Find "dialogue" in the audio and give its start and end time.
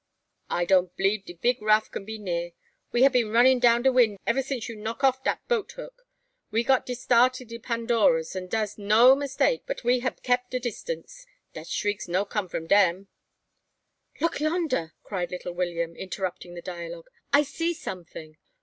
16.63-17.11